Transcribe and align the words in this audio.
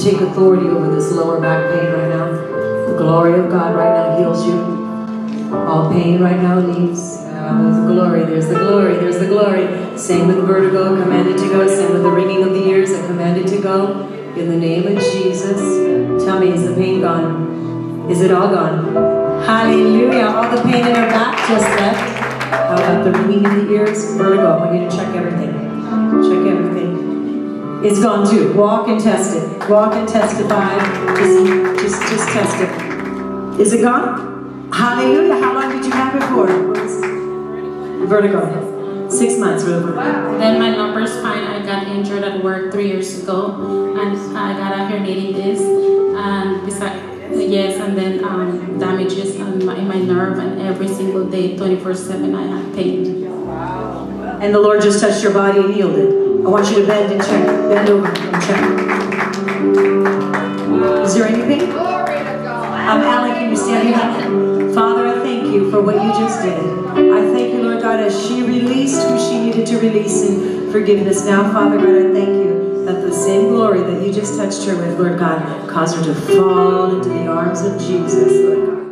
take 0.00 0.20
authority 0.20 0.66
over 0.66 0.90
this 0.94 1.12
lower 1.12 1.40
back 1.40 1.70
pain 1.72 1.92
right 1.92 2.08
now. 2.08 2.32
The 2.86 2.96
glory 2.96 3.38
of 3.38 3.50
God 3.50 3.76
right 3.76 3.92
now 3.92 4.16
heals 4.16 4.46
you. 4.46 5.54
All 5.54 5.90
pain 5.90 6.22
right 6.22 6.40
now 6.40 6.58
leaves. 6.58 7.18
Uh, 7.18 7.60
there's 7.62 7.76
the 7.76 7.92
glory, 7.92 8.24
there's 8.24 8.48
the 8.48 8.54
glory, 8.54 8.94
there's 8.94 9.18
the 9.18 9.26
glory. 9.26 9.98
Same 9.98 10.26
with 10.26 10.38
vertigo, 10.46 11.00
commanded 11.02 11.36
to 11.38 11.48
go. 11.48 11.66
Same 11.68 11.92
with 11.92 12.02
the 12.02 12.10
ringing 12.10 12.42
of 12.42 12.50
the 12.50 12.66
ears, 12.68 12.92
I 12.92 13.06
commanded 13.06 13.46
to 13.48 13.60
go. 13.60 14.08
In 14.36 14.48
the 14.48 14.56
name 14.56 14.86
of 14.86 15.02
Jesus. 15.02 16.24
Tell 16.24 16.40
me, 16.40 16.52
is 16.52 16.66
the 16.66 16.74
pain 16.74 17.02
gone? 17.02 18.08
Is 18.10 18.22
it 18.22 18.30
all 18.30 18.48
gone? 18.48 18.94
Hallelujah. 19.44 20.26
All 20.26 20.56
the 20.56 20.62
pain 20.62 20.86
in 20.86 20.94
her 20.94 21.08
back 21.08 21.36
just 21.48 21.68
left. 21.78 22.18
How 22.50 22.74
about 22.74 23.04
the 23.04 23.12
ringing 23.12 23.44
in 23.44 23.66
the 23.66 23.74
ears? 23.74 24.14
Vertigo. 24.16 24.46
I 24.46 24.56
want 24.58 24.80
you 24.80 24.88
to 24.88 24.96
check 24.96 25.14
everything. 25.14 25.69
It's 27.82 27.98
gone 27.98 28.28
too. 28.28 28.52
Walk 28.52 28.88
and 28.88 29.00
test 29.00 29.34
it. 29.34 29.68
Walk 29.70 29.94
and 29.94 30.06
testify. 30.06 30.76
Just, 31.16 31.80
just, 31.80 32.02
just 32.12 32.28
test 32.28 32.60
it. 32.60 33.60
Is 33.60 33.72
it 33.72 33.80
gone? 33.80 34.70
Hallelujah. 34.70 35.40
How 35.40 35.54
long 35.54 35.72
did 35.72 35.86
you 35.86 35.90
have 35.90 36.14
it 36.14 36.22
for? 36.28 36.46
Vertigo. 38.06 39.08
Six 39.08 39.38
months 39.38 39.64
for 39.64 39.70
the 39.70 39.80
vertigo. 39.80 40.38
Then 40.38 40.58
my 40.58 40.76
lumbar 40.76 41.06
spine, 41.06 41.42
I 41.42 41.64
got 41.64 41.88
injured 41.88 42.22
at 42.22 42.44
work 42.44 42.70
three 42.70 42.88
years 42.88 43.22
ago, 43.22 43.96
and 43.98 44.36
I 44.36 44.52
got 44.58 44.72
a 44.72 44.92
herniating 44.92 45.34
disc, 45.34 45.62
and 45.62 46.64
besides, 46.66 47.00
yes, 47.34 47.80
and 47.80 47.96
then 47.96 48.22
um, 48.22 48.78
damages 48.78 49.36
in 49.36 49.64
my, 49.64 49.80
my 49.80 49.98
nerve, 49.98 50.38
and 50.38 50.60
every 50.60 50.88
single 50.88 51.24
day, 51.24 51.56
24/7, 51.56 52.34
I 52.36 52.42
had 52.42 52.74
pain. 52.74 53.24
And 54.42 54.54
the 54.54 54.60
Lord 54.60 54.82
just 54.82 55.00
touched 55.00 55.22
your 55.22 55.32
body 55.32 55.60
and 55.60 55.74
healed 55.74 55.96
it. 55.96 56.29
I 56.42 56.48
want 56.48 56.70
you 56.70 56.80
to 56.80 56.86
bend 56.86 57.12
and 57.12 57.20
check. 57.22 57.46
Bend 57.68 57.88
over 57.90 58.06
and 58.06 58.42
check. 58.42 58.62
Is 61.04 61.14
there 61.14 61.26
anything? 61.26 61.70
I'm 61.70 63.02
Alan, 63.02 63.32
can 63.32 63.50
you 63.50 63.56
stand 63.56 63.94
up? 63.94 64.74
Father, 64.74 65.06
I 65.08 65.20
thank 65.20 65.52
you 65.52 65.70
for 65.70 65.82
what 65.82 65.96
you 65.96 66.10
just 66.12 66.42
did. 66.42 66.58
I 66.88 67.30
thank 67.32 67.52
you, 67.52 67.62
Lord 67.62 67.82
God, 67.82 68.00
as 68.00 68.26
she 68.26 68.42
released 68.42 69.02
who 69.06 69.18
she 69.18 69.38
needed 69.38 69.66
to 69.66 69.78
release 69.80 70.24
in 70.24 70.72
forgiveness. 70.72 71.26
Now, 71.26 71.52
Father 71.52 71.76
God, 71.76 71.94
I 71.94 72.12
thank 72.14 72.28
you 72.28 72.86
that 72.86 73.02
the 73.02 73.12
same 73.12 73.48
glory 73.48 73.82
that 73.82 74.02
you 74.02 74.10
just 74.10 74.38
touched 74.38 74.64
her 74.66 74.76
with, 74.76 74.98
Lord 74.98 75.18
God, 75.18 75.68
cause 75.68 75.94
her 75.94 76.02
to 76.02 76.14
fall 76.14 76.96
into 76.96 77.10
the 77.10 77.26
arms 77.26 77.60
of 77.60 77.78
Jesus, 77.78 78.32
Lord 78.44 78.66
God. 78.66 78.89